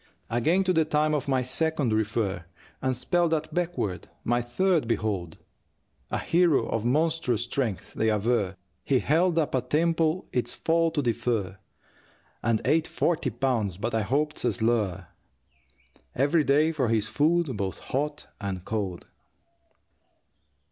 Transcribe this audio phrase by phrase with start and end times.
[0.31, 2.45] Again to the time of my second refer,
[2.81, 5.37] And spell that backward, my third behold
[6.09, 7.93] A hero of monstrous strength.
[7.93, 11.59] They aver He held up a temple its fall to defer,
[12.41, 15.07] And ate forty pounds (but I hope 'tis a slur)
[16.15, 19.05] Every day for his food, both hot and cold.